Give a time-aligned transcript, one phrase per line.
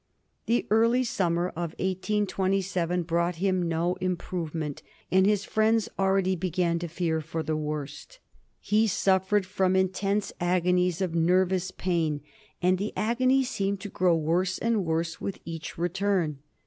[0.47, 4.81] The early summer of 1827 brought him no improvement,
[5.11, 8.17] and his friends already began to fear for the worst.
[8.59, 12.21] He suffered from intense agonies of nervous pain,
[12.63, 16.39] and the agonies seemed to grow worse and worse with each return.